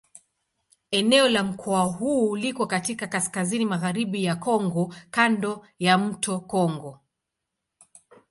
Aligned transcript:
Eneo 0.91 1.29
la 1.29 1.43
mkoa 1.43 1.81
huu 1.83 2.35
liko 2.35 2.65
katika 2.65 3.05
kaskazini-magharibi 3.07 4.23
ya 4.23 4.35
Kongo 4.35 4.93
kando 5.11 5.67
ya 5.79 5.97
mto 5.97 6.39
Kongo. 6.39 6.99